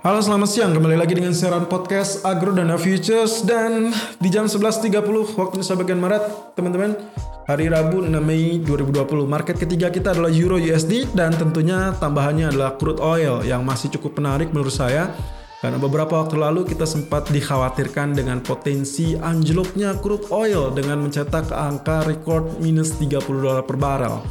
[0.00, 3.44] Halo selamat siang, kembali lagi dengan siaran podcast Agro Dana Futures.
[3.44, 4.96] Dan di jam 11.30
[5.36, 6.96] waktu Indonesia bagian Maret Teman-teman
[7.44, 8.96] Hari Rabu 6 Mei 2020
[9.28, 14.24] Market ketiga kita adalah Euro USD Dan tentunya tambahannya adalah crude oil Yang masih cukup
[14.24, 15.12] menarik menurut saya.
[15.60, 22.08] Karena beberapa waktu lalu kita sempat dikhawatirkan dengan potensi anjloknya crude oil dengan mencetak angka
[22.08, 24.24] record minus 30 dolar per barrel.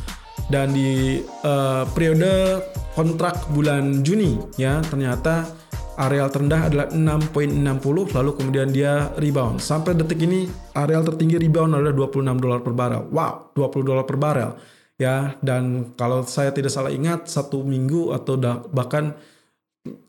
[0.49, 2.57] Dan di uh, periode
[2.99, 5.47] kontrak bulan Juni ya ternyata
[5.95, 9.63] areal terendah adalah 6.60 lalu kemudian dia rebound.
[9.63, 13.03] Sampai detik ini areal tertinggi rebound adalah 26 dolar per barrel.
[13.07, 14.51] Wow, 20 dolar per barrel.
[14.99, 18.35] Ya, dan kalau saya tidak salah ingat satu minggu atau
[18.67, 19.15] bahkan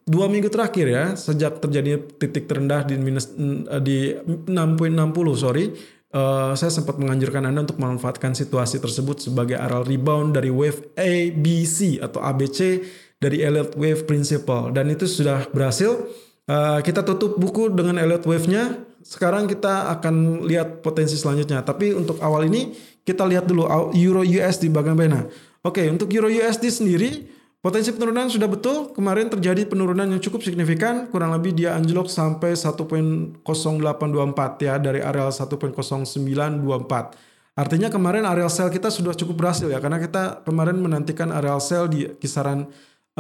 [0.03, 4.51] dua minggu terakhir ya sejak terjadi titik terendah di minus eh, di 6.60
[5.39, 5.71] sorry
[6.15, 11.31] uh, saya sempat menganjurkan anda untuk memanfaatkan situasi tersebut sebagai aral rebound dari wave A,
[11.35, 12.83] B, C atau ABC
[13.21, 16.09] dari Elliott Wave Principle dan itu sudah berhasil.
[16.51, 18.83] Uh, kita tutup buku dengan Elliott Wave-nya.
[19.07, 21.63] Sekarang kita akan lihat potensi selanjutnya.
[21.63, 22.75] Tapi untuk awal ini
[23.07, 25.31] kita lihat dulu Euro USD bagaimana.
[25.63, 31.13] Oke, untuk Euro USD sendiri Potensi penurunan sudah betul, kemarin terjadi penurunan yang cukup signifikan,
[31.13, 33.45] kurang lebih dia anjlok sampai 1.0824
[34.65, 37.61] ya dari areal 1.0924.
[37.61, 41.85] Artinya kemarin areal sell kita sudah cukup berhasil ya karena kita kemarin menantikan areal sell
[41.85, 42.65] di kisaran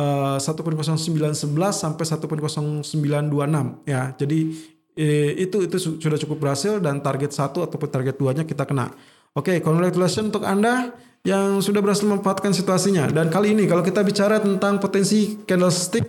[0.01, 1.37] uh, 1.0911
[1.77, 2.81] sampai 1.0926
[3.85, 4.17] ya.
[4.17, 4.39] Jadi
[4.97, 8.89] eh, itu itu sudah cukup berhasil dan target satu ataupun target duanya kita kena.
[9.39, 10.91] Oke, congratulations untuk Anda
[11.23, 13.07] yang sudah berhasil memanfaatkan situasinya.
[13.13, 16.03] Dan kali ini kalau kita bicara tentang potensi candlestick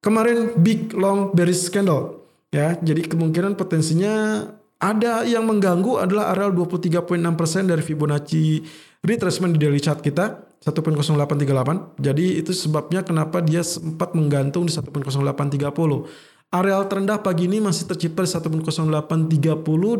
[0.00, 2.78] kemarin big long bearish candle ya.
[2.80, 4.46] Jadi kemungkinan potensinya
[4.78, 8.62] ada yang mengganggu adalah areal 23.6% dari Fibonacci
[9.02, 11.98] retracement di daily chart kita 1.0838.
[11.98, 16.37] Jadi itu sebabnya kenapa dia sempat menggantung di 1.0830.
[16.48, 18.88] Areal terendah pagi ini masih tercipta di 1.0830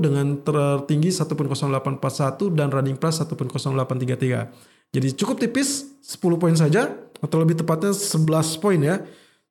[0.01, 4.89] dengan tertinggi 1.0841 dan running price 1.0833.
[4.89, 6.89] Jadi cukup tipis 10 poin saja
[7.21, 9.05] atau lebih tepatnya 11 poin ya.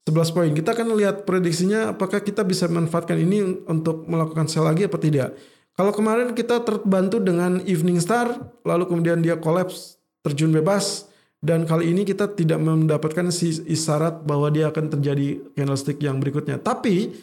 [0.09, 0.49] 11 poin.
[0.49, 5.37] Kita akan lihat prediksinya apakah kita bisa memanfaatkan ini untuk melakukan sell lagi apa tidak.
[5.77, 11.05] Kalau kemarin kita terbantu dengan Evening Star lalu kemudian dia collapse terjun bebas
[11.37, 16.57] dan kali ini kita tidak mendapatkan si isyarat bahwa dia akan terjadi candlestick yang berikutnya.
[16.57, 17.13] Tapi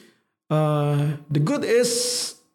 [0.55, 1.91] uh, the good is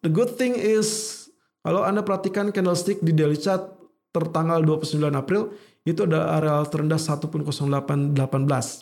[0.00, 1.20] the good thing is
[1.60, 3.76] kalau Anda perhatikan candlestick di daily chart
[4.10, 5.52] tertanggal 29 April
[5.84, 8.16] itu ada area terendah 1.0818.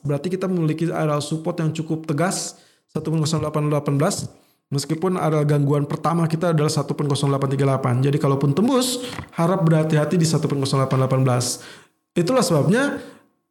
[0.06, 2.58] Berarti kita memiliki area support yang cukup tegas
[2.94, 8.04] 1.0818 Meskipun area gangguan pertama kita adalah 1.0838.
[8.04, 9.00] Jadi kalaupun tembus,
[9.32, 11.87] harap berhati-hati di 1.0818.
[12.18, 12.98] Itulah sebabnya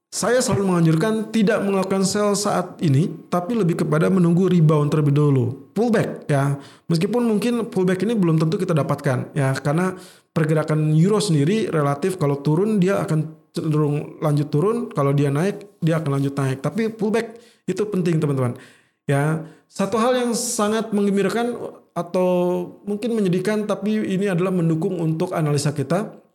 [0.08, 5.72] saya selalu menganjurkan tidak melakukan sell saat ini, tapi lebih kepada menunggu rebound terlebih dahulu.
[5.76, 6.60] Pullback ya.
[6.88, 9.96] Meskipun mungkin pullback ini belum tentu kita dapatkan ya, karena
[10.32, 16.00] pergerakan euro sendiri relatif kalau turun dia akan cenderung lanjut turun, kalau dia naik dia
[16.00, 16.60] akan lanjut naik.
[16.64, 18.56] Tapi pullback itu penting teman-teman.
[19.08, 21.56] Ya, satu hal yang sangat menggembirakan
[21.96, 22.30] atau
[22.88, 26.27] mungkin menyedihkan tapi ini adalah mendukung untuk analisa kita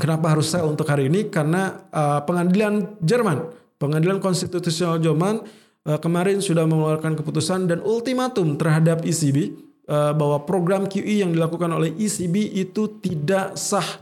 [0.00, 1.28] Kenapa harus sell untuk hari ini?
[1.28, 5.44] Karena uh, pengadilan Jerman, pengadilan konstitusional Jerman
[5.84, 9.52] uh, kemarin sudah mengeluarkan keputusan dan ultimatum terhadap ECB
[9.92, 14.00] uh, bahwa program QE yang dilakukan oleh ECB itu tidak sah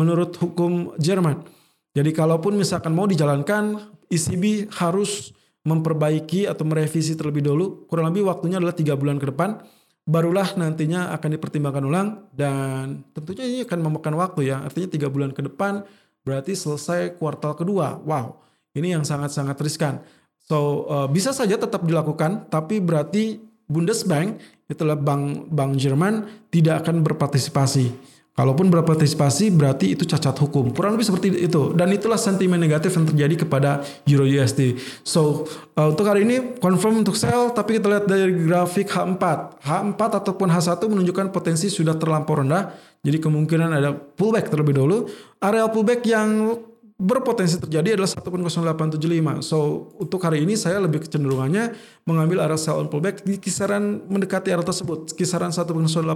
[0.00, 1.44] menurut hukum Jerman.
[1.92, 7.84] Jadi kalaupun misalkan mau dijalankan, ECB harus memperbaiki atau merevisi terlebih dahulu.
[7.84, 9.60] Kurang lebih waktunya adalah tiga bulan ke depan
[10.04, 14.60] barulah nantinya akan dipertimbangkan ulang dan tentunya ini akan memakan waktu ya.
[14.60, 15.84] Artinya tiga bulan ke depan
[16.24, 18.00] berarti selesai kuartal kedua.
[18.04, 18.44] Wow
[18.74, 20.02] ini yang sangat-sangat riskan.
[20.44, 27.00] So uh, bisa saja tetap dilakukan tapi berarti Bundesbank itulah bank bank Jerman tidak akan
[27.00, 27.96] berpartisipasi
[28.34, 30.74] Kalaupun berpartisipasi berarti itu cacat hukum.
[30.74, 31.70] Kurang lebih seperti itu.
[31.70, 34.74] Dan itulah sentimen negatif yang terjadi kepada Euro USD.
[35.06, 35.46] So,
[35.78, 39.22] uh, untuk hari ini confirm untuk sell, tapi kita lihat dari grafik H4.
[39.62, 42.74] H4 ataupun H1 menunjukkan potensi sudah terlampau rendah.
[43.06, 45.06] Jadi kemungkinan ada pullback terlebih dahulu.
[45.38, 46.58] Area pullback yang
[46.94, 49.42] berpotensi terjadi adalah 1.0875.
[49.42, 51.74] So untuk hari ini saya lebih kecenderungannya
[52.06, 56.06] mengambil arah sell on pullback di kisaran mendekati area tersebut, kisaran 1.0865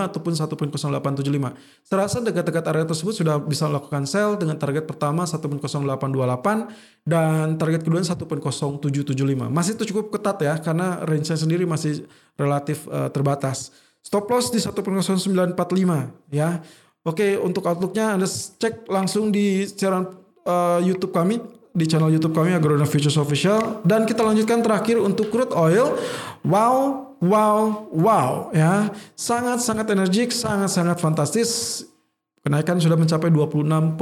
[0.00, 1.84] ataupun 1.0875.
[1.84, 7.84] Saya rasa dekat-dekat area tersebut sudah bisa melakukan sell dengan target pertama 1.0828 dan target
[7.84, 9.52] kedua 1.0775.
[9.52, 12.08] Masih itu cukup ketat ya karena range-nya sendiri masih
[12.40, 13.76] relatif uh, terbatas.
[14.00, 15.52] Stop loss di 1.0945
[16.32, 16.64] ya.
[17.04, 20.08] Oke, untuk outlooknya Anda cek langsung di siaran
[20.48, 21.36] uh, YouTube kami
[21.74, 26.00] di channel YouTube kami Agrodana Futures Official dan kita lanjutkan terakhir untuk crude oil.
[26.46, 28.88] Wow, wow, wow ya.
[29.18, 31.82] Sangat-sangat energik, sangat-sangat fantastis.
[32.44, 33.96] Kenaikan sudah mencapai 26.05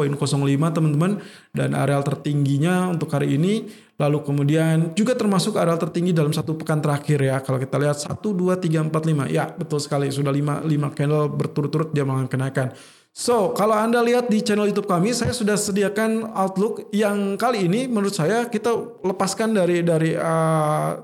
[0.75, 1.23] teman-teman
[1.55, 3.71] dan areal tertingginya untuk hari ini
[4.03, 7.39] lalu kemudian juga termasuk areal tertinggi dalam satu pekan terakhir ya.
[7.39, 11.31] Kalau kita lihat 1 2 3 4 5 ya betul sekali sudah 5 5 candle
[11.31, 12.75] berturut-turut dia mengalami kenaikan.
[13.15, 17.85] So, kalau Anda lihat di channel YouTube kami, saya sudah sediakan outlook yang kali ini
[17.85, 18.75] menurut saya kita
[19.07, 20.99] lepaskan dari dari uh,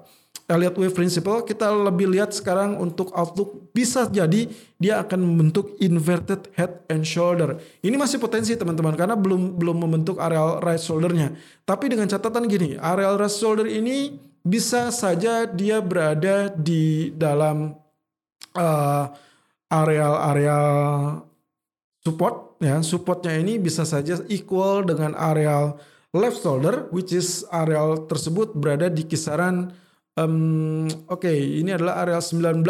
[0.48, 4.48] Elliott Wave Principle, kita lebih lihat sekarang untuk outlook bisa jadi
[4.80, 7.60] dia akan membentuk inverted head and shoulder.
[7.84, 11.36] Ini masih potensi teman-teman karena belum belum membentuk areal right shouldernya.
[11.68, 17.76] Tapi dengan catatan gini, areal right shoulder ini bisa saja dia berada di dalam
[18.56, 19.04] uh,
[19.68, 21.28] areal-areal
[22.00, 25.76] support ya supportnya ini bisa saja equal dengan areal
[26.16, 29.76] left shoulder which is areal tersebut berada di kisaran
[30.18, 32.66] um, oke okay, ini adalah areal 19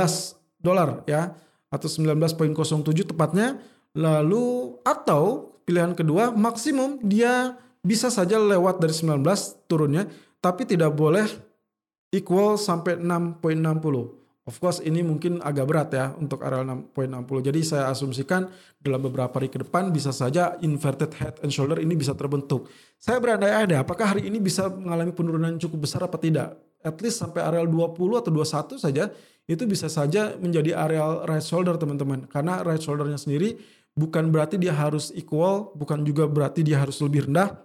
[0.61, 1.33] dolar ya
[1.73, 3.57] atau 19.07 tepatnya
[3.97, 9.25] lalu atau pilihan kedua maksimum dia bisa saja lewat dari 19
[9.65, 10.09] turunnya
[10.45, 11.29] tapi tidak boleh
[12.13, 14.19] equal sampai 6.60
[14.49, 16.97] Of course ini mungkin agak berat ya untuk area 6.60.
[17.53, 18.49] Jadi saya asumsikan
[18.81, 22.65] dalam beberapa hari ke depan bisa saja inverted head and shoulder ini bisa terbentuk.
[22.97, 26.57] Saya berandai-andai apakah hari ini bisa mengalami penurunan cukup besar apa tidak.
[26.83, 29.11] At least sampai areal 20 atau 21 saja
[29.49, 32.29] itu bisa saja menjadi areal right shoulder teman-teman.
[32.29, 33.59] Karena right shouldernya sendiri
[33.99, 37.57] bukan berarti dia harus equal, bukan juga berarti dia harus lebih rendah.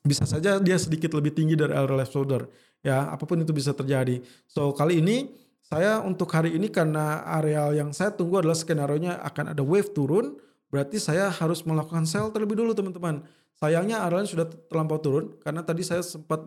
[0.00, 2.48] Bisa saja dia sedikit lebih tinggi dari area left shoulder.
[2.80, 4.24] Ya, apa pun itu bisa terjadi.
[4.48, 5.28] So kali ini
[5.60, 10.40] saya untuk hari ini karena areal yang saya tunggu adalah skenario-nya akan ada wave turun,
[10.72, 13.20] berarti saya harus melakukan sell terlebih dulu teman-teman.
[13.60, 16.40] Sayangnya areal sudah terlampau turun karena tadi saya sempat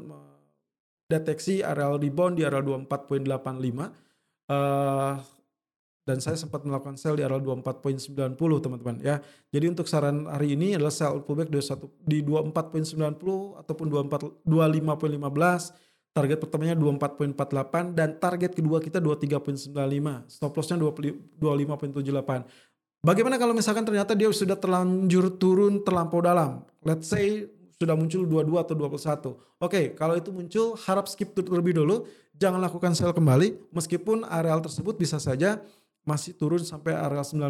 [1.09, 3.27] deteksi areal rebound di areal 24.85
[4.51, 5.19] uh,
[6.03, 9.23] dan saya sempat melakukan sell di areal 24.90 teman-teman ya.
[9.51, 11.47] Jadi untuk saran hari ini adalah sell pullback
[12.03, 19.73] di 24.90 ataupun 24 25.15 Target pertamanya 24.48 dan target kedua kita 23.95.
[20.29, 23.01] Stop lossnya 25.78.
[23.01, 26.69] Bagaimana kalau misalkan ternyata dia sudah terlanjur turun terlampau dalam?
[26.85, 29.63] Let's say sudah muncul 22 atau 21.
[29.63, 32.05] Oke, kalau itu muncul harap skip terlebih dulu,
[32.37, 35.61] jangan lakukan sell kembali meskipun areal tersebut bisa saja
[36.03, 37.49] masih turun sampai areal 19.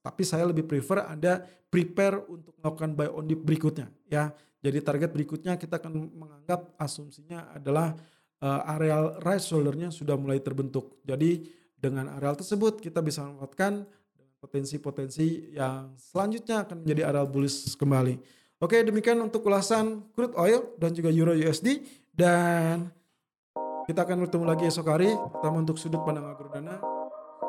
[0.00, 4.34] Tapi saya lebih prefer Anda prepare untuk melakukan buy on dip berikutnya ya.
[4.60, 7.96] Jadi target berikutnya kita akan menganggap asumsinya adalah
[8.44, 11.00] uh, areal right shouldernya sudah mulai terbentuk.
[11.00, 11.48] Jadi
[11.80, 13.88] dengan areal tersebut kita bisa memanfaatkan
[14.40, 18.39] potensi-potensi yang selanjutnya akan menjadi areal bullish kembali.
[18.60, 21.80] Oke, demikian untuk ulasan crude oil dan juga euro USD
[22.12, 22.92] dan
[23.88, 26.76] kita akan bertemu lagi esok hari pertama untuk sudut pandang agrodana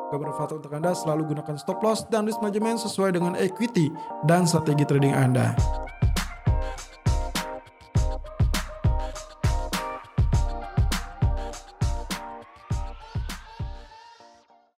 [0.08, 3.92] bermanfaat untuk Anda selalu gunakan stop loss dan risk management sesuai dengan equity
[4.24, 5.52] dan strategi trading Anda.